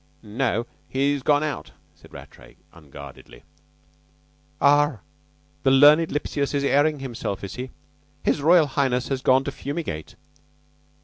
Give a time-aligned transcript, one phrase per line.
[0.23, 3.43] "No, he's gone out," said Rattray unguardedly.
[4.59, 5.01] "Ah!
[5.61, 7.69] The learned Lipsius is airing himself, is he?
[8.23, 10.15] His Royal Highness has gone to fumigate."